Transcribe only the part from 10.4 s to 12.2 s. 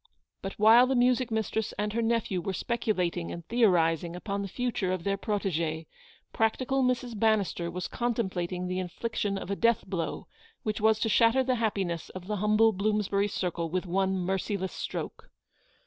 which was to shatter the happiness